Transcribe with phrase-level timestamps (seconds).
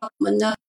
[0.00, 0.65] 我们的。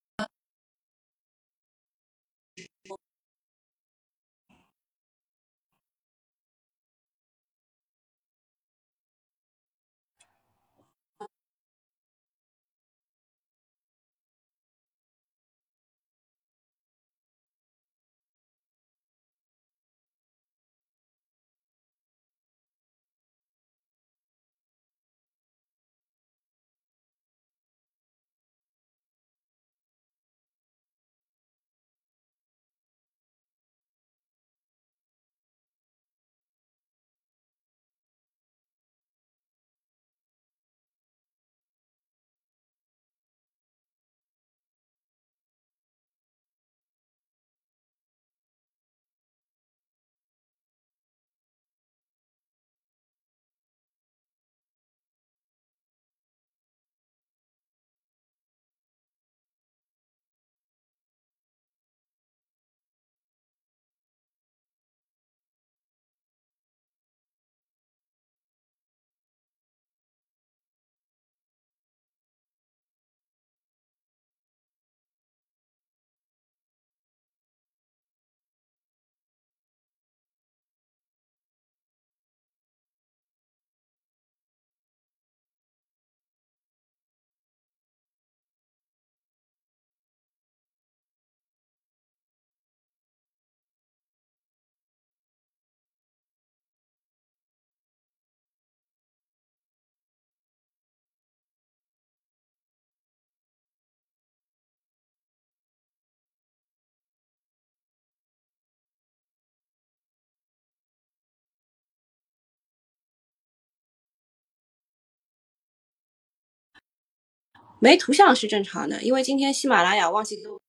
[117.79, 120.59] 没图像是正常的，因为今天喜马拉雅忘记给我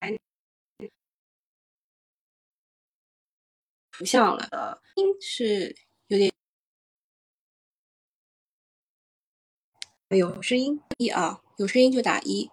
[0.00, 0.16] 开
[3.92, 5.76] 图像了，音是
[6.06, 6.32] 有点
[10.10, 12.50] 有声音一啊，有声音就打一。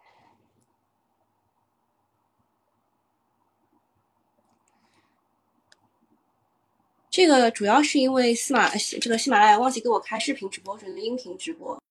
[7.15, 11.81] 这个主要是因为喜马这个喜马拉雅忘记给我开视频直播，只能音频直播。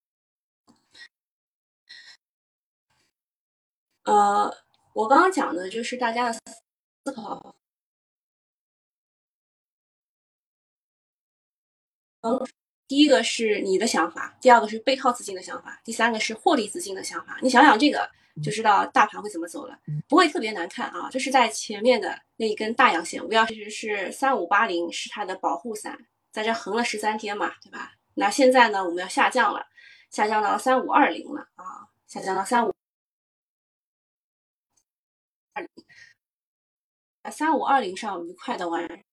[4.02, 4.54] 呃，
[4.92, 7.56] 我刚刚讲的就是大家的思考。
[12.86, 17.38] 第一个是你的想法，第二个是背靠资金的想法，第三个是获利资金的想法。
[17.40, 18.10] 你想想这个。
[18.42, 19.78] 就知道大盘会怎么走了，
[20.08, 21.08] 不会特别难看啊。
[21.10, 25.96] 这是在前面的那一根大阳线，五幺其实是三五八零，是它的保护伞，
[26.32, 27.92] 在这横了十三天嘛，对吧？
[28.14, 29.66] 那现在呢，我们要下降了，
[30.10, 32.74] 下降到三五二零了啊，下降到三五
[35.52, 35.70] 二零，
[37.30, 39.04] 三五二零上愉快的玩，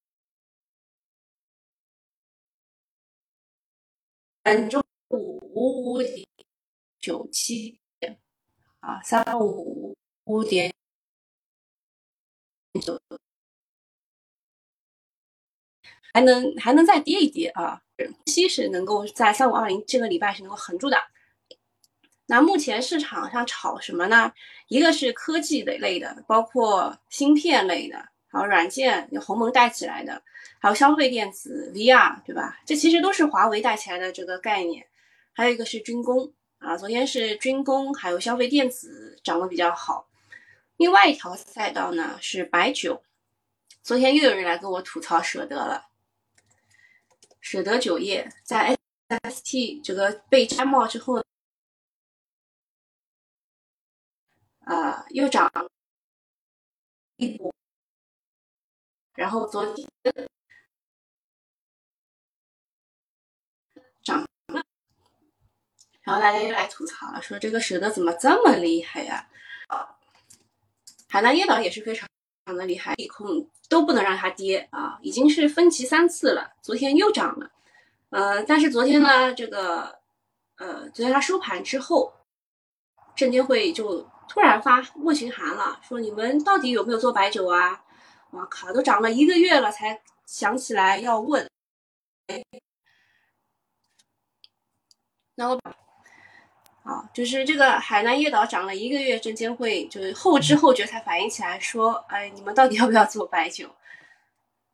[4.43, 6.27] 本周五五点
[6.99, 7.80] 九七。
[8.81, 10.73] 啊，三五五点
[12.83, 12.99] 九，
[16.11, 17.81] 还能还能再跌一跌啊！
[18.25, 20.97] 期是能够在三五二零这个礼拜是能够横住的。
[22.25, 24.33] 那目前市场上炒什么呢？
[24.67, 30.23] 一个是科技的类的，包括芯片类的，还有软件有鸿蒙带起来的，
[30.59, 32.59] 还有消费电子 VR，对吧？
[32.65, 34.87] 这其实都是华为带起来的这个概念。
[35.33, 36.33] 还有一个是军工。
[36.61, 40.07] 啊，昨天是军工还有消费电子涨得比较好，
[40.77, 43.03] 另外一条赛道呢是白酒，
[43.81, 45.89] 昨天又有人来跟我吐槽舍得了，
[47.39, 48.77] 舍得酒业在
[49.23, 51.25] ST 这个被摘帽之后，
[54.59, 55.51] 啊又涨
[57.15, 57.51] 一波，
[59.15, 59.89] 然后昨天。
[66.03, 69.27] 然后大家又来吐槽了，说这个舍得怎么这么厉害呀？
[71.07, 72.13] 海南椰岛也是非常非
[72.45, 77.51] 常的厉害，利空都不能让它跌啊，已经是分歧三次了，昨天又涨了，
[78.11, 79.99] 呃，但是昨天呢，这个
[80.55, 82.13] 呃，昨天它收盘之后，
[83.13, 87.83] 证监会就突然发问询函了，说你们到底有没有做白酒啊？
[88.29, 91.49] 我靠，都涨了一个月了才想起来要问，
[95.35, 95.59] 那我。
[96.83, 103.69] 啊，就是这个海南椰岛涨了一个月，证监会就是后知后觉才反应起来，说，哎，你们到底要不要做白酒？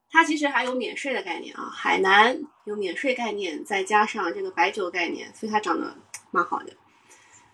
[0.09, 5.97] 它其实还有免税的概念啊，海南有免税概念，再加上这个白酒概念，所以它涨得
[6.31, 6.71] 蛮好的。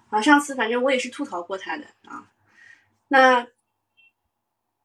[0.09, 2.29] 啊，上次反正我也是吐槽过它的啊。
[3.07, 3.47] 那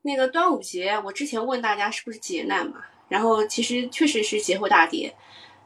[0.01, 5.15] 那个端午节，我之前问大家是不是劫难嘛，然后其实确实是节后大跌。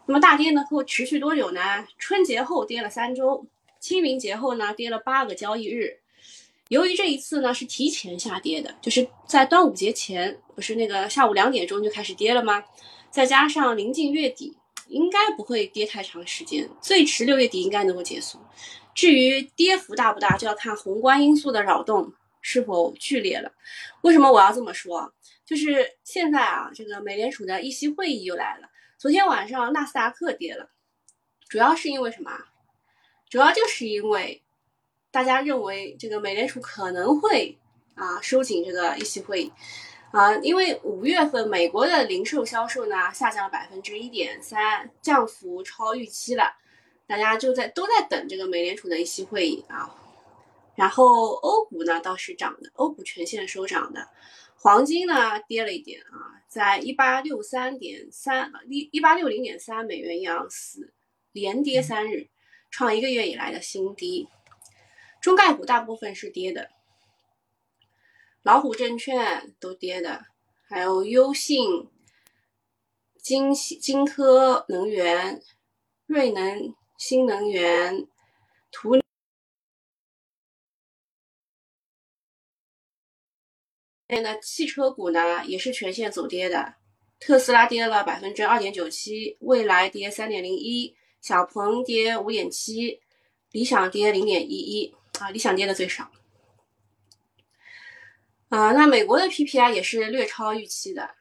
[0.07, 1.87] 那么大跌呢会持续多久呢？
[1.99, 3.47] 春节后跌了三周，
[3.83, 5.99] 清明节后呢跌了八个交易日。
[6.69, 12.63] 由于这一次呢是提前下跌的，就是在端午节前，不是那个下午两点钟就开始跌了吗？
[13.11, 14.57] 再加上临近月底，
[14.87, 18.39] 应该不会跌太长时间，最迟六月底应该能够结束。
[18.95, 23.53] 至于跌幅大不大，就要看宏观因素的扰动是否剧烈了。
[24.03, 25.13] 为什么我要这么说？
[25.45, 28.69] 就是现在啊，这个美联储的议息会议又来了。
[28.97, 30.71] 昨天晚上纳斯达克跌了，
[31.49, 32.31] 主要是因为什么？
[33.33, 34.43] 主要就是因为。
[35.11, 37.59] 大家认为这个美联储可能会
[37.95, 39.53] 啊收紧这个议息会议
[40.11, 46.57] 啊，因为五月份美国的零售销售呢下降了百分之一点三，降幅超预期了，
[47.07, 49.95] 大家就在都在等这个美联储的议息会议啊。
[50.75, 54.09] 然后欧股呢倒是涨的，欧股全线收涨的，
[54.57, 60.95] 黄金呢跌了一点啊，在一八六三点三一一八六零点三美元一盎司，
[61.33, 62.29] 连跌三日，
[62.73, 64.29] 创一个月以来的新低。
[65.21, 66.69] 中概股大部分是跌的，
[68.43, 70.25] 老虎证券都跌的，
[70.69, 71.89] 还有优信、
[73.23, 75.41] 金金科能源、
[76.07, 78.09] 瑞能新能源、
[78.73, 78.99] 图
[84.09, 86.75] 边的汽车股呢也是全线走跌的，
[87.21, 93.01] 特斯拉跌了百分之二点九七，蔚来跌三点零一，小鹏跌五点七，
[93.53, 94.95] 理想跌零点一一。
[95.21, 96.11] 啊，理想跌的最少。
[98.49, 101.15] 啊，那美国的 PPI 也是略超预期的。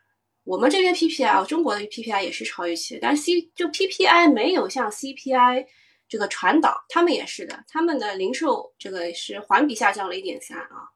[0.44, 2.98] 我们这边 PPI，啊中国的 PPI 也是超预期。
[3.00, 5.68] 但是 C 就 PPI 没有像 CPI
[6.10, 10.90] 这个传导，他们也是的，他们的零售这个是环比下降了一点三啊，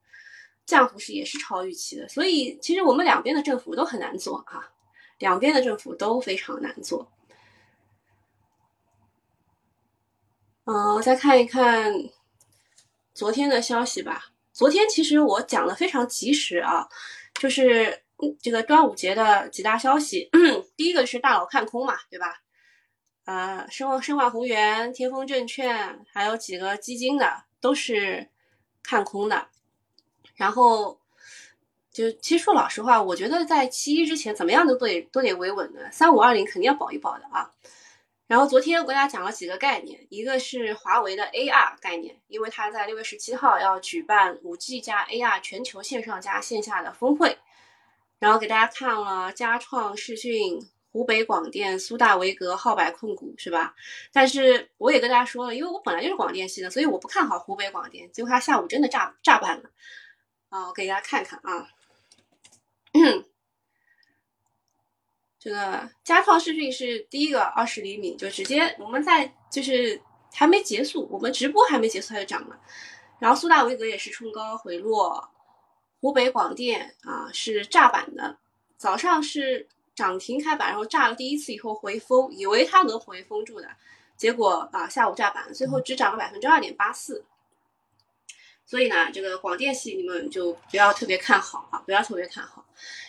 [0.66, 2.10] 降幅是也是超预期的。
[2.10, 4.68] 所以其实我们两边的政府都很难做啊，
[5.19, 7.12] 两边的政府都非常难做。
[10.66, 11.94] 嗯，再看一看。
[13.14, 16.86] 昨天的消息吧，昨天其实我讲的非常及时啊，
[17.40, 18.04] 就是
[18.42, 20.30] 这个端午节的几大消息。
[20.76, 22.42] 第一个是大佬看空嘛，对吧？
[23.24, 28.28] 呃，申申万宏源、天风证券还有几个基金的都是
[28.84, 29.48] 看空的。
[30.36, 31.00] 然后
[31.90, 37.50] 就其实说老实话，我觉得在七一之前怎么样都得都得维稳的，三五二零肯定要保一保的啊。
[38.27, 47.38] 然后昨天我给大家讲了几个概念，一个是华为的 AR 概念，因为它在六月十七号要举办五 G 加 AR 全球线上加线下的峰会，
[48.18, 50.60] 然后给大家看了佳创、视讯、
[50.92, 53.75] 湖北广电、苏大维格、浩白控股，是吧？
[54.12, 59.69] 但是我也跟大家说了，因为我本来就是广电系的，所以我不看好湖北广电，结果它下午真的炸炸板了，
[60.50, 61.68] 啊，我给大家看看啊。
[65.45, 70.01] 这个佳创视讯是第一个二十厘米，就直接我们在就是
[70.33, 72.59] 还没结束，我们直播还没结束它就涨了。
[73.19, 75.30] 然后苏大维格也是冲高回落，
[76.01, 78.39] 湖北广电啊是炸板的，
[78.75, 83.69] 早上是涨停开板，然后炸了第一次以后回封，以为它能回封住的，
[84.18, 87.23] 结果啊下午炸板，最后只涨了百分之二点八四。
[88.66, 92.66] 所以呢，这个广电系你们就不要特别看好啊，不要特别看好。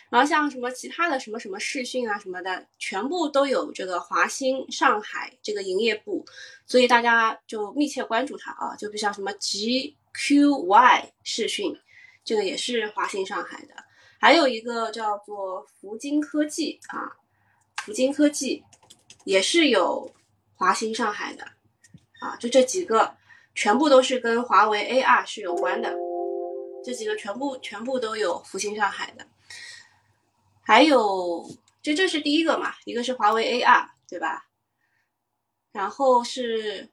[0.08, 6.24] 然后像什么其他的什么什么视讯啊什么的，全部都有这个华星上海这个营业部，
[6.64, 8.76] 所以大家就密切关注它啊。
[8.76, 11.76] 就比如像什么 GQY 视讯，
[12.24, 13.74] 这个也是华星上海的，
[14.20, 17.16] 还有一个叫做福金科技啊，
[17.82, 18.62] 福金科技
[19.24, 20.14] 也是有
[20.54, 21.44] 华星上海的
[22.20, 23.16] 啊，就这几个
[23.56, 25.96] 全部都是跟华为 AR 是有关的，
[26.84, 29.26] 这几个全部全部都有福星上海的。
[30.62, 31.48] 还有，
[31.82, 32.74] 这这是第一个嘛？
[32.84, 34.46] 一个是华为 AR，对吧？
[35.72, 36.90] 然后是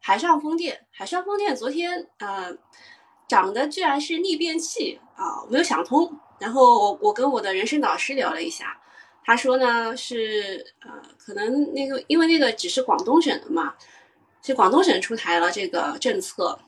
[0.00, 2.56] 海上风电，海上风电昨天呃
[3.28, 6.18] 涨的居然是逆变器啊，没有想通。
[6.38, 8.80] 然后我我跟我的人生导师聊了一下，
[9.22, 13.74] 他说呢是呃可能那个因为那个只是广东省的嘛，
[14.42, 16.58] 是广东省出台了这个政策，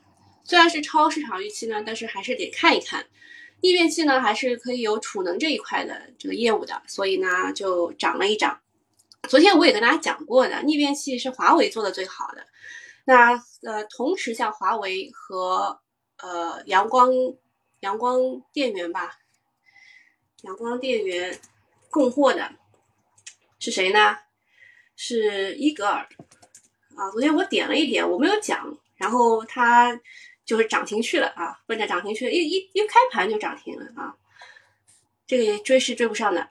[0.43, 3.05] 虽然是超市场预期呢，但是还是得看一看。
[3.61, 8.59] 逆变器呢，还是可以有储能这一块的这个业务的，所以呢就涨了一涨。
[9.29, 12.45] 昨天我也跟大家讲过的，逆变器是华为做的最好的。
[13.05, 15.79] 那呃，同时像华为和
[16.17, 17.11] 呃阳光
[17.79, 18.19] 阳光
[18.51, 19.17] 电源吧，
[20.41, 21.39] 阳光电源
[21.89, 22.51] 供货的
[23.59, 24.17] 是谁呢？
[24.95, 26.07] 是伊格尔
[26.95, 27.11] 啊。
[27.11, 29.99] 昨天我点了一点，我没有讲，然后它
[30.45, 34.15] 就是涨停去了啊，奔着涨停去了，一一一开盘就涨停了啊。
[35.25, 36.49] 这个也追是追不上的。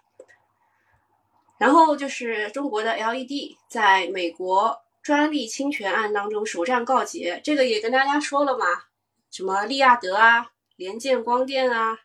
[1.58, 8.66] 然后就是中国的 LED 在美国专利侵权案当中首战告捷，这个也跟大家说了嘛，
[9.30, 12.00] 什么利亚德啊、联建光电啊，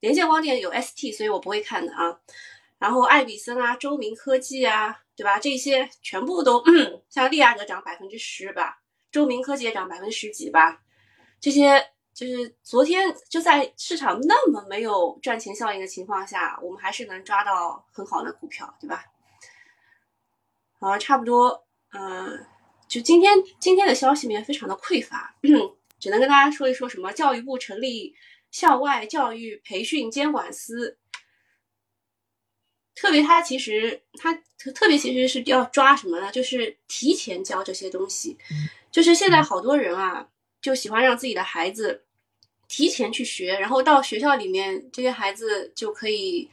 [0.00, 2.18] 联建光电有 ST，所以我不会看的啊。
[2.78, 5.38] 然后爱比森啊、周明科技啊，对吧？
[5.38, 6.62] 这些全部都
[7.08, 10.82] 像利亚德涨百分之十吧，周明科技也涨百分之十几吧，
[11.40, 11.84] 这些。
[12.16, 19.04] 就是昨天就在市场那么没有赚钱效应的情况下，我们还是能抓到很好的股票，对吧？
[20.80, 22.46] 好，差不多，嗯，
[22.88, 25.36] 就今天今天的消息面非常的匮乏，
[26.00, 28.14] 只能跟大家说一说什么教育部成立
[28.50, 30.96] 校外教育培训监管司，
[32.96, 34.34] 特别他其实他
[34.74, 36.32] 特别其实是要抓什么呢？
[36.32, 38.36] 就是提前教这些东西，
[38.90, 40.26] 就是现在好多人啊，
[40.60, 42.02] 就喜欢让自己的孩子。
[42.68, 46.50] 提前去学，然后到学校里面，这些孩子就可以，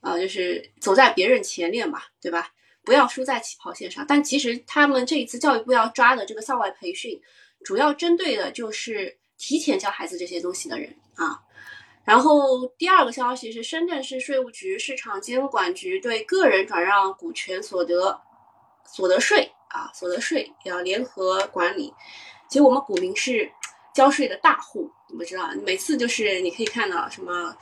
[0.00, 2.52] 呃，就是走在别人前列嘛，对吧？
[2.82, 4.04] 不要输在起跑线上。
[4.08, 7.22] 但其实他们这一次教育部要抓的这个校外培训，
[7.64, 11.40] 主要针对的就是提前教孩子这些东西的人啊。
[12.04, 18.20] 然后第二个消息是，深圳市税务局市场监管局对个人转让股权所得
[18.84, 21.92] 所得税啊，所得税要联合管理。
[22.48, 23.50] 其实我们股民是
[23.94, 24.90] 交税的大户。
[25.08, 27.54] 你们知道，每次就是你可以看到什么，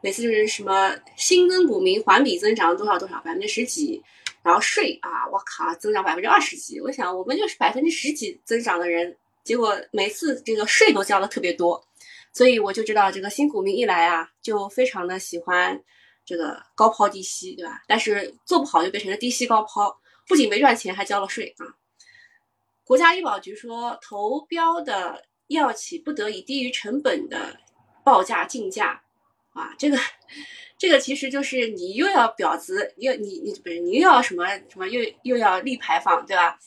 [0.00, 4.02] 每次就是什么新增股民环比增长多少多少百分之十几，
[4.42, 6.80] 然后税啊，我靠，增长百分之二十几。
[6.80, 11.86] 我想我们就是百分之十几增长的人，结果每次这个税都交的特别多，
[12.32, 15.80] 所以我就知道这个新股民一来啊，就非常的喜欢
[16.24, 17.82] 这个高抛低吸，对吧？
[17.86, 21.76] 但是做不好就变成了低吸高抛，不仅没赚钱，还交了税啊。
[22.82, 25.24] 国家医保局说投标的。
[25.48, 27.58] 药企不得以低于成本的
[28.02, 29.02] 报价竞价，
[29.52, 29.98] 啊，这个，
[30.78, 36.58] 这个其实就是你又要婊子，又你你不是你又要什么什么又又要立牌坊，对吧？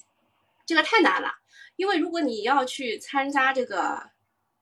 [0.68, 1.34] 这个太难了，
[1.76, 4.12] 因为如果你要去参加这个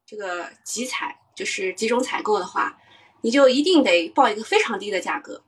[0.05, 2.77] 这个集采，就是集中采购的话，
[3.21, 5.43] 你就一定得报一个非常低的价格，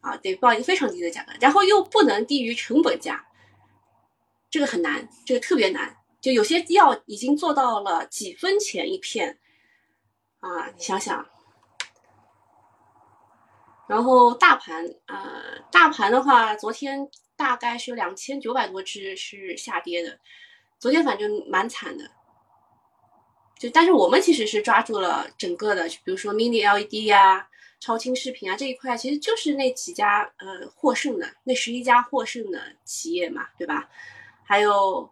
[0.00, 3.26] 啊，得报一个非常低的价格，然后又不能低于成本价，
[4.50, 5.96] 这个很难，这个特别难。
[6.20, 9.38] 就有些药已经做到了几分钱一片，
[10.40, 11.26] 啊，你想想，
[13.88, 20.20] 然后大盘，呃，大盘的话，昨天大概是有两千九百多只是下跌的，
[20.80, 22.10] 昨天反正蛮惨的，
[23.56, 33.88] 就但是我们其实是抓住了整个的，比如说 mini LED 呀、超清视频啊这一块，其实就是那几家呃获胜的那十一家获胜的企业嘛，对吧？
[34.42, 35.08] 还有。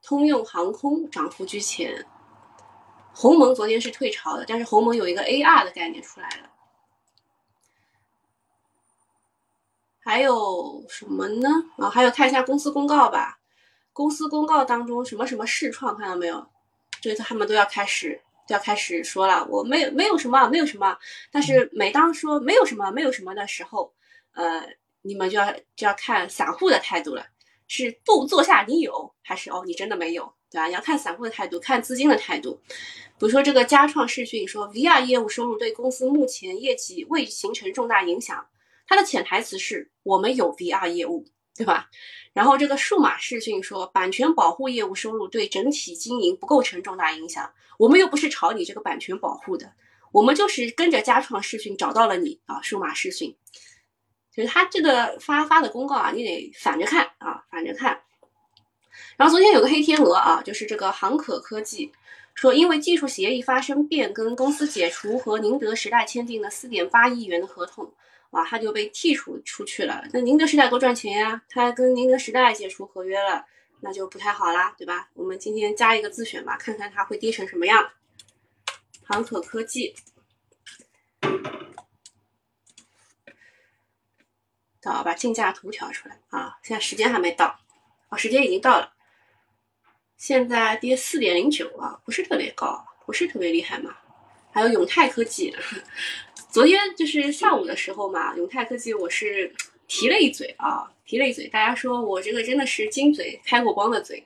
[0.00, 2.06] 通用航空涨幅居前，
[3.12, 6.50] 鸿蒙昨天是退潮的，但是鸿蒙有一个 AR 的概念出来了。
[9.98, 11.48] 还有什么呢？
[11.76, 13.37] 啊，还有看一下公司公告吧。
[13.98, 16.46] 公司公告当中什么什么视创看到没有？
[17.02, 20.96] 这他们都要开始都要开始说了，我没有没有什么没有什么。
[21.32, 23.92] 但是每当说没有什么没有什么的时候，
[24.34, 24.62] 呃，
[25.02, 27.26] 你们就要就要看散户的态度了。
[27.66, 29.64] 是不坐下，你有还是哦？
[29.66, 30.68] 你真的没有，对吧？
[30.68, 32.60] 你要看散户的态度，看资金的态度。
[33.18, 38.46] 比如说这个佳创视讯说，VR 业务收入对公司目前业绩未形成重大影响，
[38.86, 41.26] 它的潜台词是我们有 VR 业务，
[41.58, 41.90] 对吧？
[42.32, 49.72] 然后这个数码视讯说，版权保护业务收入对整体经营不构成重大影响，我们又不是炒你这个版权保护的，
[50.12, 53.36] 我们就是跟着佳创视讯找到了你啊，数码视讯。
[54.32, 58.00] 就是他这个发发的公告啊，你得反着看啊，反着看。
[59.16, 61.90] 然后昨天有个黑天鹅啊，就是这个航可科技
[62.36, 67.92] 说，因为技术协议发生变更，公司解除和宁德时代签订的四点八亿元的合同，
[68.30, 70.04] 哇，他就被剔除出去了。
[70.12, 73.46] 那宁德时代多赚钱呀，他跟宁德时代解除合约了，
[73.80, 75.08] 那就不太好啦，对吧？
[75.14, 77.90] 我们今天加一个自选吧，看看它会跌成什么样。
[79.04, 79.94] 航可科技。
[84.84, 86.58] 好，把竞价图调出来啊！
[86.62, 87.60] 现在时间还没到，
[88.08, 88.94] 啊，时间已经到了。
[90.16, 93.94] 现在跌四点零九啊，不是特别高，不是特别厉害嘛。
[94.50, 95.54] 还有永泰科技，
[96.50, 99.54] 昨天就是下午的时候嘛，永泰科技我是
[99.86, 104.24] 提了一嘴啊，提了一嘴，大家说我这个真的是金嘴，开过光的嘴。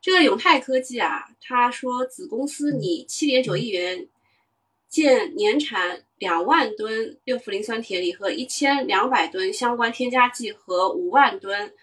[0.00, 4.06] 这个永泰科技啊，他说子公司拟七点九亿元
[4.88, 6.04] 建年产。
[6.20, 11.74] 两万吨六氟磷酸铁锂和一千两百吨相关添加剂和五万吨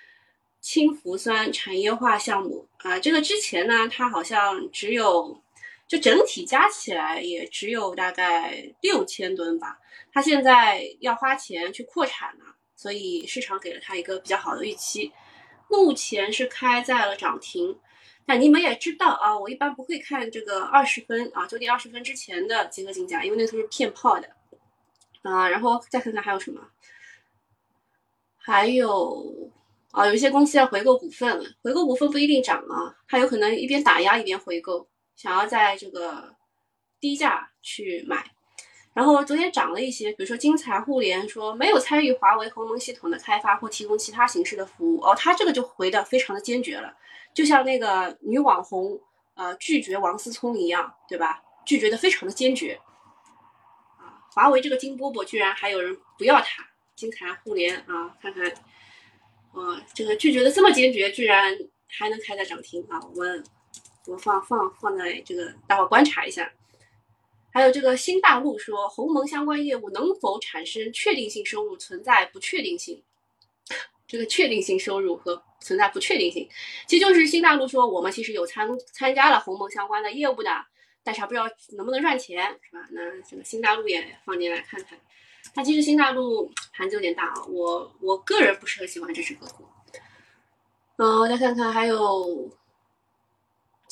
[0.59, 2.97] 氢氟酸产业化项目啊。
[2.97, 5.39] 这个之前呢，它好像只有
[5.91, 9.77] 就整体加起来也只有大概六千吨吧。
[10.13, 15.11] 它现在要花钱去扩产了，所以市场给了它一个比较好的预期。
[15.67, 17.77] 目前是开在了涨停。
[18.25, 24.29] 那你们也知道啊，我一般不会看这个二十分啊，九点二十分之前的集合竞价，因为那都是骗炮的
[25.23, 25.49] 啊。
[25.49, 26.61] 然后再看看还有什么，
[28.37, 29.51] 还有
[29.91, 34.87] 啊，有一些公司要回购股份，回购股份不一定涨啊，它有可能一边打压一边回购，
[35.21, 36.35] 想要在这个
[36.99, 38.25] 低价去买。
[38.95, 46.91] 然后昨天涨了一些，比如说金财互联说没有参与华为鸿蒙系统的开发或提供其他形式的服务哦，它这个就回的非常的坚决了。
[47.35, 48.99] 就像那个女网红，
[49.35, 51.43] 呃，拒绝王思聪一样，对吧？
[51.67, 52.81] 拒绝的非常的坚决。
[53.99, 56.63] 啊，华为这个金饽饽居然还有人不要它，
[56.95, 58.51] 金财互联啊，看看，
[59.53, 61.55] 啊，这个拒绝的这么坚决，居然
[61.87, 62.99] 还能开在涨停啊！
[63.13, 63.43] 我们
[64.07, 66.51] 我放放放在这个，待会观察一下。
[67.53, 73.03] 还有这个新大陆说，鸿蒙相关业务能否产生确定性收入，存在不确定性。
[74.07, 76.49] 这个确定性收入和存在不确定性，
[76.85, 80.49] 其实就是新大陆说我们其实有参参加了鸿蒙相关的业务的，
[81.01, 81.45] 但是还不知道
[81.77, 82.85] 能不能赚钱，是吧？
[82.91, 84.99] 那这个新大陆也放进来看看。
[85.55, 89.65] 它其实新大陆盘子有点大啊，我我个人不是很喜欢这只个股。
[90.97, 92.51] 嗯，再看看还有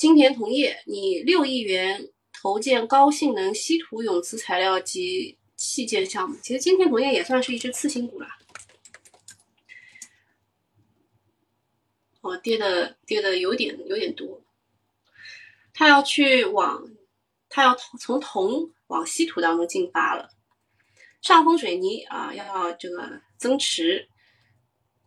[0.00, 8.26] 金田铜业，你六亿元投建高性能稀土永磁材料及器件项目，其实金田铜业也算是一只次新股了。
[12.22, 14.42] 哦，跌的跌的有点有点多，
[15.74, 16.82] 他要去往，
[17.50, 20.30] 他要从铜往稀土当中进发了。
[21.20, 24.08] 上峰水泥啊，要这个增持，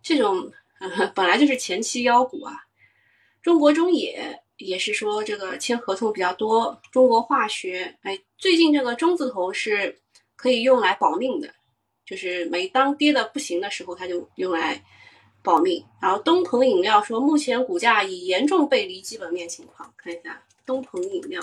[0.04, 0.52] 这种
[1.16, 2.54] 本来就是前期妖股啊。
[3.42, 6.82] 中国中冶也是说这个签合同比较多。
[6.92, 10.02] 中国化学，哎，最近这个中字头是
[10.36, 11.54] 可以用来保命的，
[12.06, 14.84] 就是每当跌的不行的时候，它就用来。
[15.46, 15.86] 保命。
[16.02, 19.94] 然后东鹏饮料说，目前股价已严重背离基本面情况。
[19.98, 21.42] 看一下东鹏饮料，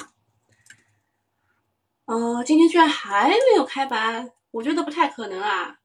[2.06, 5.79] 呃，今天居然还没有开盘，我觉得不太可能啊。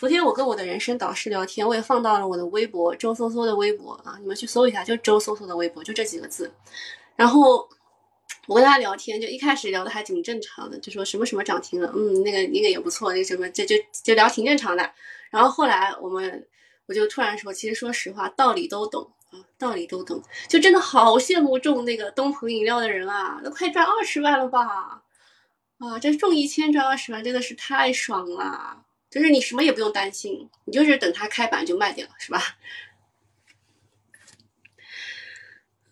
[0.00, 6.50] 昨天我跟我的人生导师聊天，我也放到了我的微博周搜搜的微博啊，你们去搜一下，就周搜搜的微博，就这几个字。
[7.16, 7.68] 然后
[8.46, 14.90] 我跟他聊天，就一开始聊的还挺正常的，就说什么什么涨停了，嗯，那个那个也不错，那什么就就就聊挺正常的。
[15.30, 16.46] 然后后来我们。
[16.86, 25.02] 我就突然说，其实说实话，道理都懂啊，道理都懂，就真的好羡慕中那个东鹏饮料的人啊，都快赚二十万了吧？
[25.78, 32.40] 啊，这中一千赚二十万真的是太爽了，就是你什么也不用担心，你就是等它开板就卖掉，是吧？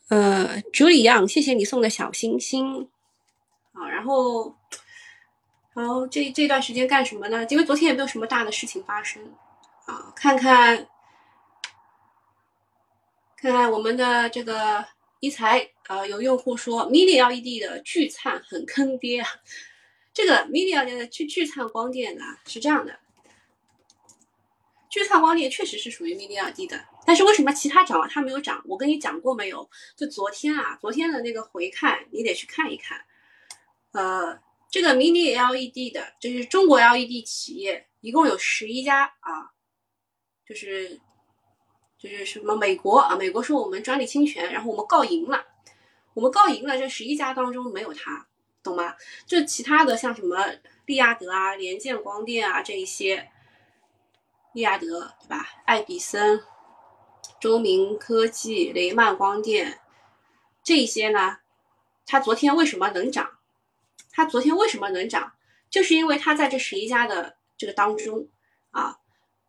[0.09, 2.89] 呃，朱里样，谢谢你送的小星星
[3.73, 4.57] 啊，然后，
[5.75, 7.45] 然后这这段时间干什么呢？
[7.51, 9.35] 因为昨天也没有什么大的事情发生。
[9.87, 10.89] 啊，看看，
[13.37, 14.85] 看看我们的这个
[15.21, 19.29] 一财，啊，有用户说 Mini LED 的聚灿很坑爹啊。
[20.13, 22.99] 这个 Mini LED 的聚聚灿光电呢是这样的，
[24.89, 28.63] 聚灿光电确实是属于 Mini LED 的，但是为什么其他涨了它没有涨？
[28.67, 29.69] 我跟你讲过没有？
[29.97, 33.01] 就昨天啊，昨天的那个回看你得去看一看。
[33.93, 34.39] 呃，
[34.71, 39.51] 这个 Mini LED 的，就是中国 LED 企业一共有十一家啊。
[40.47, 40.99] 就是，
[41.99, 43.15] 就是什么美国啊？
[43.15, 45.45] 美国说我们专利侵权，然后我们告赢了，
[46.15, 46.79] 我们告赢了。
[46.79, 48.27] 这十一家当中没有它，
[48.63, 48.95] 懂吗？
[49.27, 50.39] 就其他的像什么
[50.87, 53.31] 利亚德啊、联建光电啊这一些，
[54.53, 55.47] 利亚德对吧？
[55.67, 56.43] 爱比森、
[57.39, 59.81] 中明科技、雷曼光电
[60.63, 61.39] 这些呢，
[62.07, 63.39] 它昨天为什么能涨？
[64.11, 65.35] 它昨天为什么能涨？
[65.71, 68.29] 就是因为它在这十一家的这个当中
[68.71, 68.99] 啊。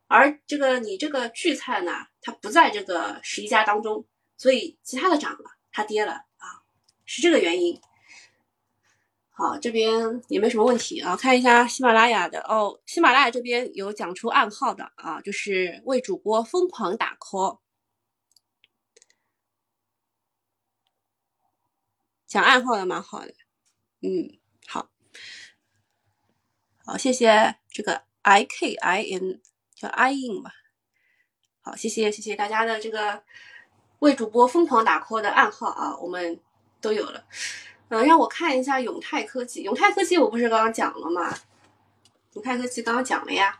[0.07, 4.05] 而这个你这个聚菜呢，它不在这个十一家当中，
[4.37, 6.61] 所以其他的涨了，它跌了啊，
[7.05, 7.81] 是这个原因。
[9.39, 17.59] 好，这边也没什么问题啊，看一下喜马拉雅的哦，喜马拉雅这边有讲出暗号的啊，就是为主播疯狂打 call，
[22.27, 23.33] 讲暗号的蛮好的，
[24.01, 24.89] 嗯，好，
[26.85, 29.39] 好，谢谢这个 I K I N。
[29.73, 30.51] 叫 i in 吧，
[31.61, 33.23] 好，谢谢谢谢大家的这个
[33.99, 36.37] 为主播疯狂打 call 的暗号啊，我们
[36.81, 37.23] 都有了。
[37.89, 39.63] 呃，让我看一下永泰科技。
[39.63, 41.37] 永泰科技我不是刚刚讲了吗？
[42.33, 43.59] 永泰科技刚刚讲了呀，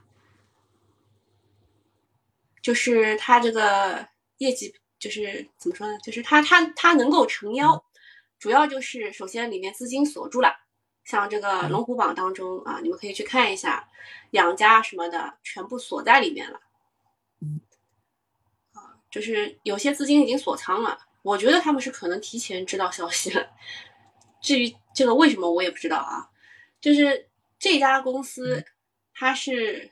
[2.62, 5.98] 就是它这个业绩就是怎么说呢？
[6.04, 7.84] 就是它它它能够撑腰，
[8.38, 10.54] 主要就是首先里面资金锁住了，
[11.04, 13.89] 像这个龙虎榜当中啊，你们可以去看一下，
[14.32, 16.60] 养家什么的全部锁在里面了。
[18.74, 23.50] 啊，就是有些资金已经锁仓了，我觉得他们是可能提前知道消息了。
[24.41, 26.30] 至于这个为什么我也不知道啊，
[26.82, 28.65] 就是这家公司，
[29.13, 29.91] 它是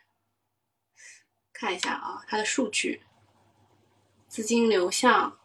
[1.53, 3.01] 看一下啊，它的数据，
[4.27, 5.37] 资金流向，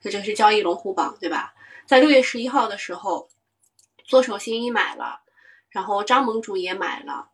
[0.00, 1.54] 这就是交易龙虎榜对吧？
[1.86, 3.28] 在六月十一号的时候，
[4.04, 5.22] 左手新一买了，
[5.70, 7.30] 然后张盟主也买了，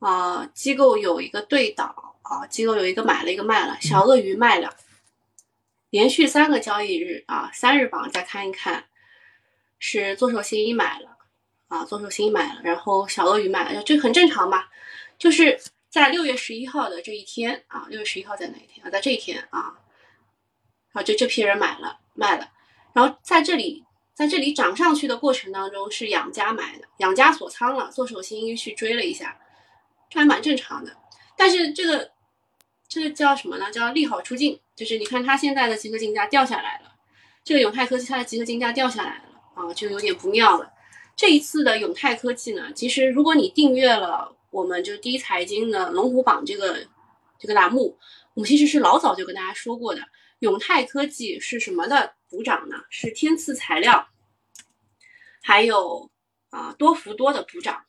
[0.00, 4.76] 啊，机构有一个对倒啊，机构有一个买了一个卖了，小鳄鱼卖了，
[5.88, 8.84] 连续三个交易日啊，三日榜再看一看。
[9.86, 11.18] 是左手新一买了
[11.68, 14.64] 啊，左手新一买了，然后小鳄鱼买了，这很正常嘛。
[15.18, 18.88] 就是在六月十一号的这一天啊，六月十一号在哪一天啊？
[18.88, 19.74] 在这一天啊，
[20.94, 22.48] 啊，就这批人买了卖了，
[22.94, 29.38] 然后在这里在这里涨上去的过程当中是养家买的，养家锁仓了，左手新一去追了一下，
[30.08, 30.96] 这还蛮正常的。
[31.36, 32.10] 但是这个
[32.88, 33.70] 这个叫什么呢？
[33.70, 36.94] 叫利好出尽，就是你看它现在的集合竞价掉下来了，
[37.44, 39.33] 这个永泰科技它的集合竞价掉下来了。
[39.54, 40.70] 啊，就有点不妙了。
[41.16, 46.84] 这一次的永泰科技呢，其实如果你订阅了我们就第一财经的龙虎榜这个
[47.38, 47.96] 这个栏目，
[48.34, 50.02] 我们其实是老早就跟大家说过的，
[50.40, 52.76] 永泰科技是什么的补涨呢？
[52.90, 54.08] 是天赐材料，
[55.40, 56.10] 还有
[56.50, 57.84] 啊多福多的补涨。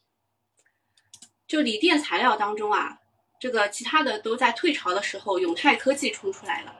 [1.48, 3.00] 就锂电材料当中啊，
[3.40, 6.76] 这个其他的都在退潮的时候，永泰科技冲出来了，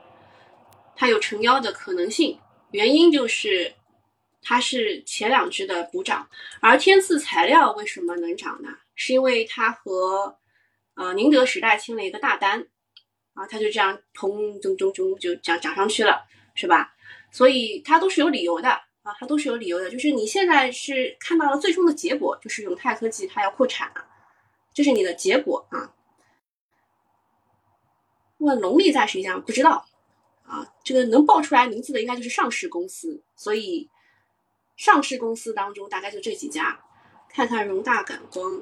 [0.94, 2.38] 它有成妖的可能性，
[2.70, 3.74] 原因就是。
[4.48, 6.30] 它是前两只的补涨，
[6.60, 8.68] 而天赐材料为什么能涨呢？
[8.94, 10.38] 是因为它和
[10.94, 12.64] 呃宁德时代签了一个大单
[13.34, 16.94] 啊，它就这样砰咚咚咚就涨涨上去了，是吧？
[17.32, 18.70] 所以它都是有理由的
[19.02, 19.90] 啊，它都是有理由的。
[19.90, 24.06] 就是你现在是看到了最终的结果，就是永泰科技它要扩产了，
[24.72, 25.92] 这是你的结果啊。
[28.38, 29.36] 问龙力在谁家？
[29.38, 29.84] 不知道
[30.44, 33.90] 啊，这个能报出来名字的应该就是上市公司，所以。
[34.76, 36.78] 上市公司当中大概就这几家，
[37.28, 38.60] 看看荣大感光，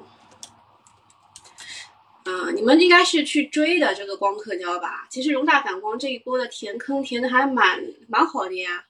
[2.23, 5.07] 啊，你们应该是去追的这个光刻胶吧？
[5.09, 8.85] 其实荣大感光这一波的填坑填的还蛮蛮好的呀，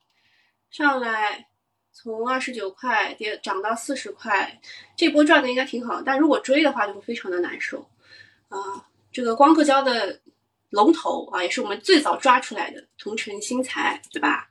[0.69, 1.47] 上来
[1.91, 4.61] 从二十九块跌涨到四十块，
[4.95, 6.01] 这波赚的应该挺好。
[6.01, 7.89] 但如果追的话就会非常的难受
[8.49, 8.85] 啊。
[9.11, 10.21] 这个光刻胶的
[10.69, 14.49] 龙头啊，也是我们最早抓出来的同城新材，对吧？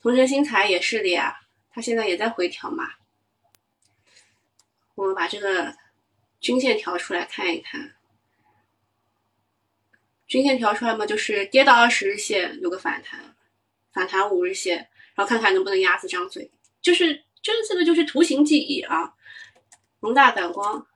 [0.00, 1.36] 同城新材也是的呀。
[1.80, 2.90] 它现在也在回调嘛，
[4.94, 5.74] 我们把这个
[6.38, 7.94] 均线调出来看一看，
[10.26, 13.34] 均线调出来嘛，就是跌到二十日线有个反弹，
[13.94, 16.50] 反弹五日线，然后看看能不能鸭子张嘴，
[16.82, 19.14] 就是就是这个就是图形记忆啊。
[20.00, 20.86] 龙大感光，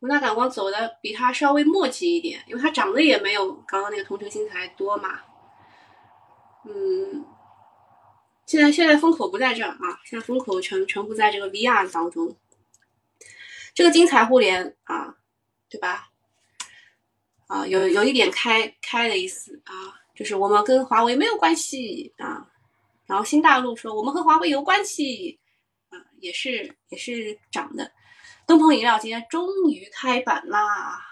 [0.00, 5.20] 龙大感光走的比它稍微墨迹一点，因为它涨的也没有刚刚那个同城新材多嘛，
[6.64, 7.24] 嗯。
[8.48, 12.34] 现在现在风口不在这儿啊，现在风口全全部在这个 VR 当中。
[13.74, 15.16] 这个精彩互联啊，
[15.68, 16.08] 对吧？
[17.46, 22.48] 啊，有有一点开开的意思啊，就是我们跟华为没有关系啊。
[23.04, 25.38] 然后新大陆说我们和华为有关系
[25.90, 27.92] 啊，也是也是涨的。
[28.46, 31.04] 东鹏饮料今天终于开板啦，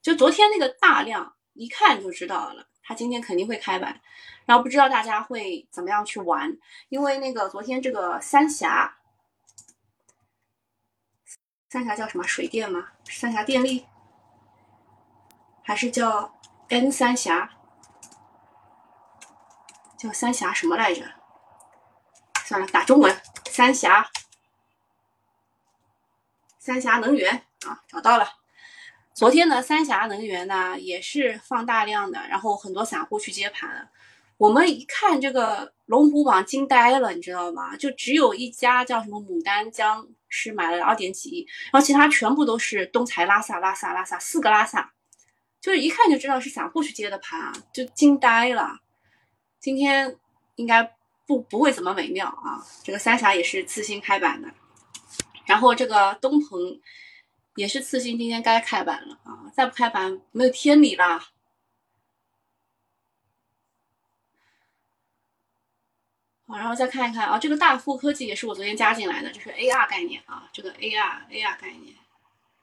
[0.00, 4.00] 就昨天那个大量一看就知道了，它今天肯定会开板。
[4.48, 6.56] 然后不知道大家会怎么样去玩，
[6.88, 8.96] 因为那个昨天这个三峡，
[11.68, 12.92] 三峡叫什么水电吗？
[13.04, 13.86] 三峡电力，
[15.62, 17.50] 还是叫 N 三峡？
[19.98, 21.04] 叫三峡什么来着？
[22.46, 24.08] 算了，打中文，三峡，
[26.58, 28.26] 三峡能源啊，找到了。
[29.12, 33.90] 昨天呢，三峡能源呢也是放大量的，然后很多散户去接盘了。
[34.38, 37.76] 我们一看这个龙虎榜惊呆了，你知道吗？
[37.76, 44.92] 就只有一家叫什么牡丹江是买了二点几亿，然后其他全部都是东财、拉萨、拉萨、拉萨四个拉萨，
[45.60, 48.78] 就是一看就知道是散户去接的盘啊，就惊呆了。
[49.58, 50.16] 今天
[50.54, 50.94] 应该
[51.26, 52.64] 不不会怎么美妙啊。
[52.84, 54.48] 这个三峡也是次新开板的，
[55.46, 56.80] 然后这个东鹏
[57.56, 61.26] 也是次新，今天该开板了啊，再不开板没有天理啦。
[66.48, 71.94] 好，然后再看一看啊，这个大富科技也是我昨天加进来的，就是 AR 概念啊，这个 AR AR 概念，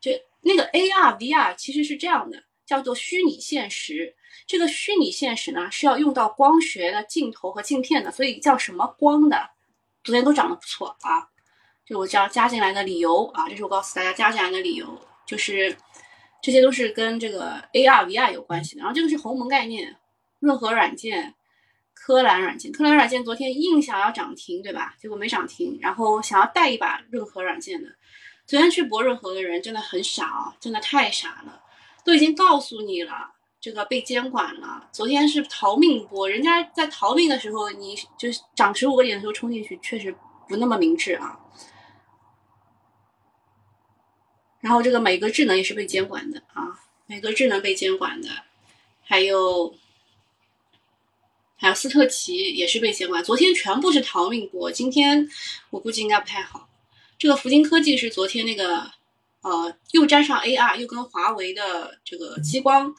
[0.01, 4.15] 就那个 AR VR 其实是这样的，叫做虚拟现实。
[4.47, 9.51] 这个虚拟现实呢是要用到光学的镜头和镜片的，所以叫什么光的？
[10.03, 11.29] 昨天都涨得不错啊。
[11.85, 15.77] 就我叫加进来的理由啊，这是我告诉大家加进来的理由，就是
[16.41, 18.79] 这些都是跟这个 AR VR 有关系的。
[18.79, 19.95] 然后这个是鸿蒙概念，
[20.39, 21.35] 润和软件。
[21.95, 24.93] 科蓝软件，科蓝软件昨天硬想要涨停，对吧？
[24.99, 27.89] 结果没涨停，然后想要带一把润和软件的，
[28.45, 31.63] 昨天去博润和的人真的很傻啊，真的太傻了，
[32.03, 34.87] 都已经告诉你了，这个被监管了。
[34.91, 40.15] 昨天是逃命波，人家在逃命的时候，你就涨十五个点的时候冲进去，确实
[40.47, 41.39] 不那么明智啊。
[44.59, 48.29] 然后这个美格智能也是被监管的啊，美格智能被监管的，
[49.01, 49.73] 还有。
[51.57, 55.27] 还有斯特奇也是被监管，昨天全部是逃命波，今天
[55.69, 56.69] 我估计应该不太好。
[57.17, 58.91] 这个福金科技是昨天那个，
[59.41, 62.93] 呃，又沾上 AR，又跟华为的这个激光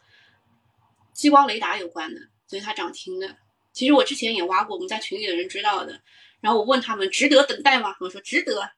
[1.13, 3.37] 激光雷达有关的，所以它涨停的。
[3.75, 6.01] 其实我之前也挖过，我们在群里的人知道的。
[6.41, 7.95] 然后我问他们值得等待吗？
[8.01, 8.71] 我说值得。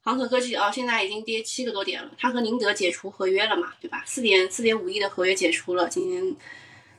[0.00, 4.02] 航可科技啊，现在已经跌七个多点了，它和宁德解除合约了嘛，对吧？
[4.06, 6.36] 四点四点五亿的合约解除了，今天。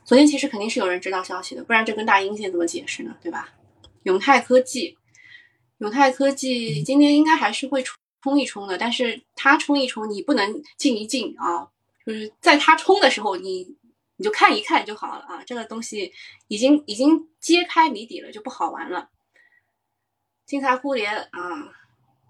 [0.07, 3.13] 昨天其实肯定是有人知道消息的，不然这根大阴线怎么解释呢？
[3.21, 3.49] 对吧？
[4.03, 4.97] 永泰科技，
[5.79, 7.83] 永泰科技今天应该还是会
[8.21, 11.67] 冲一冲的，但是它冲一冲，你不能进一进啊，
[12.05, 13.75] 就是在它冲的时候，你
[14.15, 15.43] 你就看一看就好了啊。
[15.45, 16.13] 这个东西
[16.47, 19.09] 已经已经揭开谜底了，就不好玩了。
[20.45, 21.73] 金财互联啊，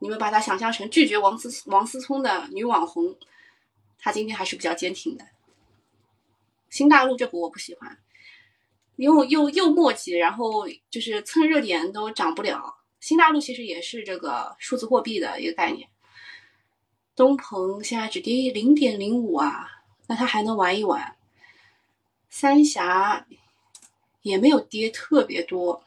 [0.02, 3.16] 你们把它想象成拒绝王思王思聪的女网红，
[4.00, 5.24] 她今天还是比较坚挺的。
[6.70, 7.98] 新大陆这股我不喜欢，
[8.98, 12.76] 又又又墨迹，然后就是蹭热点都涨不了。
[13.00, 15.90] 新大陆其实也是这个数字货币的一个概念。
[17.16, 19.70] 东鹏现在只跌零点零五啊，
[20.08, 21.16] 那它还能玩一玩。
[22.30, 23.26] 三峡
[24.22, 25.84] 也没有跌特别多，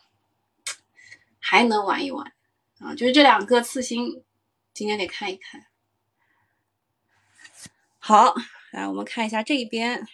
[1.39, 2.33] 还能玩一玩
[2.79, 2.95] 啊。
[2.95, 4.25] 就是这两个次新，
[4.73, 5.67] 今天得看一看。
[7.99, 8.35] 好，
[8.73, 10.09] 来我们看一下这一边。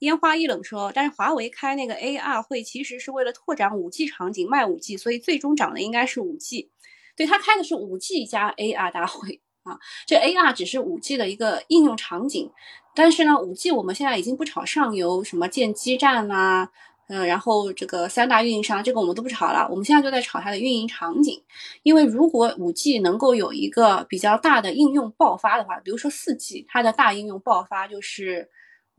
[0.00, 6.68] 烟花易冷说，但是华为开那个 AR 会其实是为了拓展 5G 场景卖 5G，所以最终涨的应该是 5G。
[7.16, 12.50] 对他开的是 5G 加 AR 大会啊，这 AR 只是 5G 的一个应用场景，
[12.94, 16.70] 但是呢，5G 我们现在已经不炒上游，什么建基站啦，
[17.08, 21.42] 嗯，然后这个三大运营商，这个我们都不炒了，我们现在就在炒它的运营场景。
[21.82, 28.48] 因为如果 5G 能够有一个比较大的应用爆发的话，比如说 4G，它的大应用爆发就是。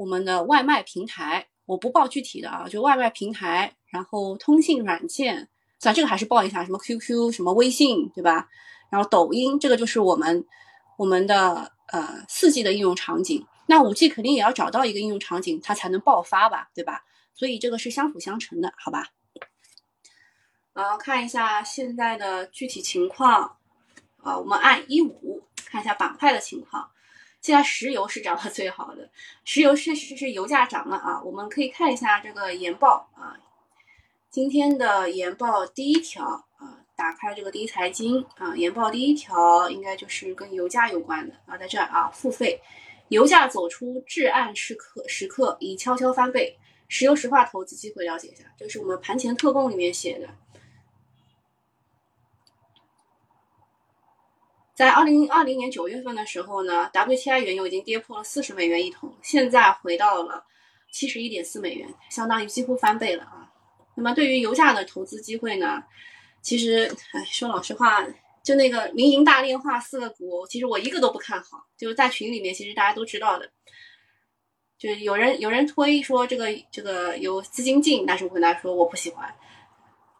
[0.02, 8.50] 我们的外卖平台，我不报具体的啊，就外卖平台，然后通信软件，算这个还是报一下，什么 QQ，什么微信，对吧？
[8.90, 10.44] 然后抖音，这个就是我们
[10.98, 13.46] 我们的呃四 G 的应用场景。
[13.68, 17.04] 那五 G 肯定也要找到一个应用场景，它才能爆发吧，对吧？
[17.36, 19.10] 所以这个是相辅相成的，好吧？
[20.74, 23.56] 然后，看一下现在的具体情况
[24.18, 26.90] 啊，我们按一五看一下板块的情况。
[27.42, 29.10] 现在石油是涨得最好的，
[29.44, 31.22] 石油确实是油价涨了啊。
[31.24, 33.36] 我们可以看一下这个研报啊，
[34.30, 36.24] 今天的研报第一条
[36.58, 42.62] 啊，打开这个第一财经啊，研报第一条应该就是跟油价有关的啊，在这儿啊，付费，
[43.08, 46.56] 油价走出至暗时刻时刻，已悄悄翻倍，
[46.88, 50.30] 石油石化投资机会了解一下，这是我们盘前特供里面写的。
[54.74, 60.44] 在二零二零年九月份的时候呢，WTI 原油已经跌破了四十美元一桶，现在回到了
[60.92, 63.52] 七十一点四美元，相当于几乎翻倍了啊。
[63.96, 65.84] 那么对于油价的投资机会呢，
[66.42, 68.02] 其实，哎，说老实话，
[68.44, 71.68] 就那个民营大炼化四个股，其实我一个都不看好。
[71.78, 73.52] 就是在群里面，其实大家都知道的，
[74.80, 79.36] 就是有人有人推说这个这个有资金进，但是我跟大家说我不喜欢，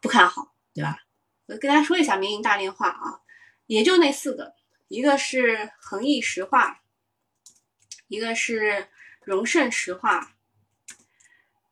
[0.02, 0.98] 不看好，对吧？
[1.48, 3.21] 我跟大家说一下民营大炼化啊。
[3.72, 4.54] 也就那四个，
[4.90, 6.82] 一个是恒益石化，
[8.10, 8.90] 一个是
[9.24, 10.34] 荣盛石化，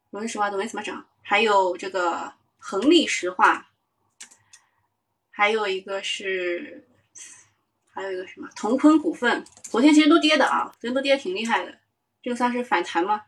[0.09, 3.71] 荣盛石化都没怎么涨，还有这个恒力石化，
[5.29, 6.87] 还有一个是，
[7.91, 11.79] 还有一个什么同坤股份，昨天其实都跌的啊，昨天都跌的挺厉害的，
[12.21, 13.23] 这个算是反弹吗？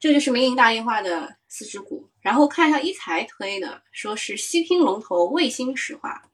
[0.00, 6.30] 这就是民营大炼化的四只股，然后看一下一财推的，说是西拼龙头卫星石化。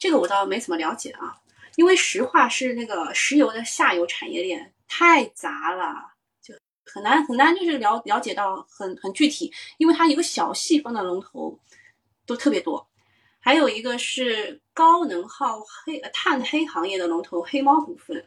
[0.00, 1.36] 这个我倒没怎么了解啊，
[1.76, 6.54] 因为石化是那个石油的下游产业链，太杂了，就
[6.86, 11.60] 很难很难，就是了了解到很很具体，因为它一个小细分的龙头
[12.24, 12.88] 都特别多。
[13.40, 18.24] 还有一个是高能耗黑碳黑行业的龙头黑猫股份。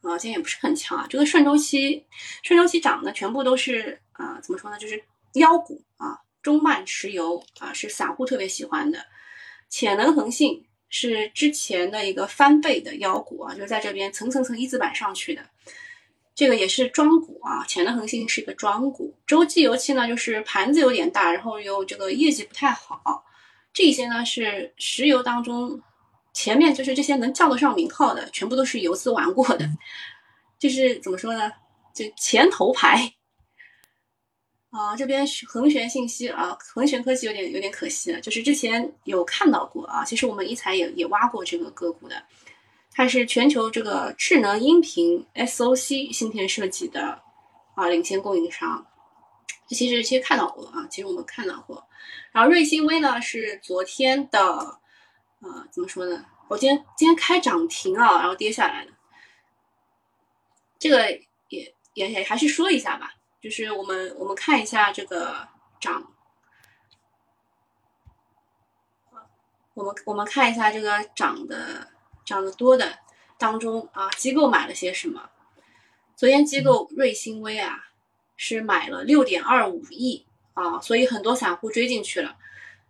[0.00, 1.06] 啊，今天也不是很强啊。
[1.10, 2.06] 这个顺周期，
[2.42, 4.78] 顺周期涨的全部都是啊，怎么说呢？
[4.78, 9.04] 就是妖股啊，中慢石油啊，是散户特别喜欢的。
[9.68, 15.42] 潜能恒信是之前的一个翻倍的妖股啊，就是在这边层层层一字板上去的。
[16.36, 19.12] 这个也是庄股啊，潜能恒信是一个庄股。
[19.26, 23.24] 洲际油气呢，就是盘子有点大，然后又这个业绩不太好。
[23.72, 25.82] 这些呢是石油当中。
[26.32, 29.68] 前面就是这些能叫得上名号的，全部都是游资玩过的，
[30.60, 31.50] 就是怎么说呢？
[31.92, 33.10] 就前头牌
[34.70, 42.22] 啊，这边恒玄信息啊，恒玄科技有点有点可惜了，就是之前有看到过啊，其实我们一财也也挖过这个个股的，
[42.92, 47.20] 它是全球这个智能音频 SOC 芯片设计的
[47.74, 48.86] 啊领先供应商，
[49.68, 51.86] 其实其实看到过啊，其实我们看到过，
[52.32, 54.80] 然后瑞星微呢是昨天的。
[55.42, 56.24] 啊，怎么说呢？
[56.48, 58.90] 我今天今天开涨停啊，然后跌下来的。
[60.78, 61.10] 这个
[61.50, 63.12] 也也也还是说一下吧，
[63.46, 65.46] 就是我们我们看一下这个
[65.78, 66.12] 涨，
[69.72, 71.92] 我们我们看一下这个涨的
[72.24, 72.98] 涨得多的
[73.38, 75.30] 当中啊，机构买了些什么？
[76.16, 77.84] 昨天机构瑞星微啊
[78.36, 82.36] 是买了六点二五亿啊，所以很多散户追进去了，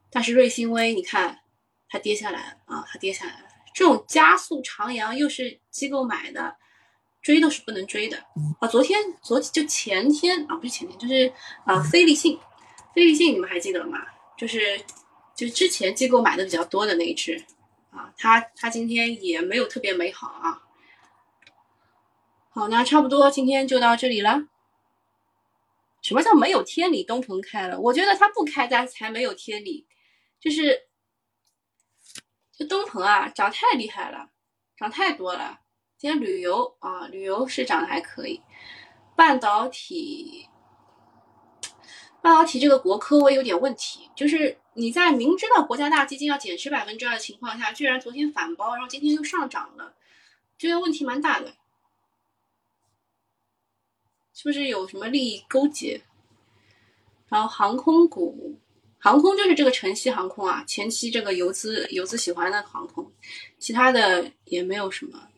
[0.08, 1.40] 但是瑞星微你看。
[1.88, 2.84] 它跌下来了啊！
[2.88, 3.46] 它跌下来了。
[3.74, 6.56] 这种加速长阳又是机构买的，
[7.26, 8.16] 追都是不能追的
[8.60, 8.68] 啊！
[8.68, 11.32] 昨天、昨就前天啊，不是前天，就是
[11.64, 12.38] 啊，飞利信，
[12.94, 13.98] 飞利信你们还记得吗？
[14.38, 14.80] 就是
[15.34, 17.44] 就之前机构买的比较多的那一只
[17.90, 20.62] 啊，它它今天也没有特别美好啊。
[22.50, 24.44] 好，那差不多今天就到这里了。
[26.02, 27.02] 什么叫没有天理？
[27.02, 29.84] 东鹏开了，我觉得它不开家才没有天理，
[30.38, 30.86] 就是。
[32.56, 34.28] 这东鹏啊，涨太厉害了，
[34.78, 35.58] 涨太多了。
[35.98, 38.42] 今天旅游啊，旅游是涨的还可以。
[39.14, 40.46] 半导体，
[42.20, 49.94] 半导体这个国科微有点问题，就是你在明知道国家大基金要减持百分之二的情况下，居然昨天反包，然后今天又上涨了，
[50.58, 51.54] 这个问题蛮大的，
[54.34, 56.02] 是不是有什么利益勾结？
[57.28, 58.58] 然后航空股。
[58.98, 63.12] 航空就是这个晨曦航空啊，前期这个游资游资喜欢的航空，
[63.58, 65.28] 其他的也没有什么。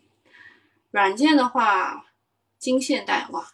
[0.91, 2.07] 软件的话，
[2.59, 3.53] 金现代哇，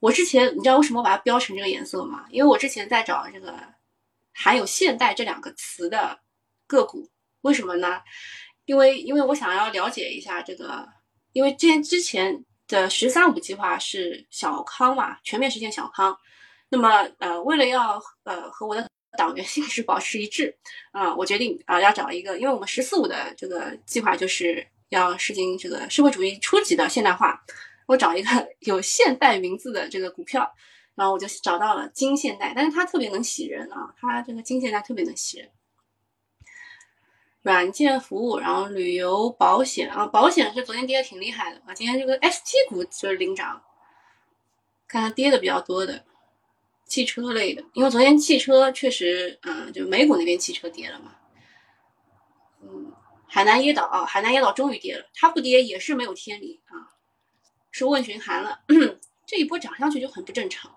[0.00, 2.26] 我之前你知道为什么把它标成这个颜色吗？
[2.30, 3.58] 因为我之前在找这个
[4.32, 6.20] 含有“现代”这两个词的
[6.66, 7.08] 个股，
[7.42, 8.02] 为什么呢？
[8.66, 10.88] 因为因为我想要了解一下这个，
[11.32, 16.18] 因为之前之前的“十三五”计划是小康嘛，全面实现小康，
[16.68, 20.56] 那么呃，为了要呃和我的党员性质保持一致
[20.92, 21.14] 啊！
[21.14, 27.44] 我决定啊，要找一个，因为我们“十四五”的这个计划就是要实行这个社会主义初级的现代化。
[27.86, 30.54] 我找一个 有现代名字的这个股票，
[30.94, 35.50] 然后我就找到了金现代，但是它特别能喜人啊，它这个金现代特别能喜人。
[37.42, 43.62] 软件服务，然后旅游保险啊，保险是昨天跌的挺厉害的啊，今天这个 ST 股就是领涨，
[44.88, 46.04] 看它跌的比较多的。
[46.86, 51.16] 汽车类的，因为昨天汽车确实，嗯，就美股那边汽车跌了嘛。
[53.34, 56.94] 海南椰岛啊，海南椰岛终于跌了，它不跌也是没有天理啊，
[57.72, 58.60] 是问询函了。
[59.26, 60.70] 这一波涨上去就很不正常。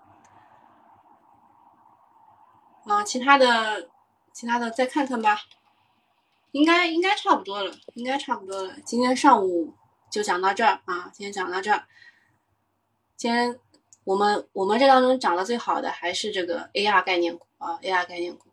[2.84, 3.88] 啊，其他的，
[4.32, 5.40] 其他的再看看吧，
[6.50, 8.74] 应该应该差不多了，应该差不多了。
[8.84, 9.72] 今天上午
[10.10, 11.86] 就讲到这儿啊，今天讲到这儿，
[13.16, 13.60] 今天。
[14.04, 18.47] 我们我们这当中涨得最好的还是这个 AR 概念股啊，AR 概念股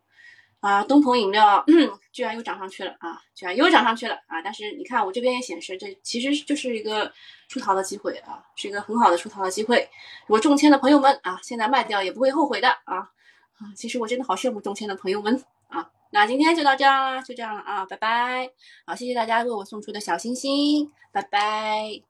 [0.65, 4.41] 啊，东鹏饮料嗯居然又涨上去了啊，居然又涨上去了啊！
[4.41, 7.13] 但是你看我这边也显示，这其实就是一个
[7.47, 9.87] 出逃的机会啊，是一个很好的出逃的机会。
[10.25, 13.69] 如果中签的朋友们啊，现在卖掉也不会后悔的啊啊！
[13.75, 15.87] 其实我真的好羡慕中签的朋友们啊。
[16.09, 18.49] 那今天就到这样，就这样了啊，拜拜！
[18.87, 22.01] 好，谢谢大家为我送出的小心心，拜拜！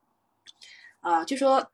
[1.02, 1.70] 啊，就说。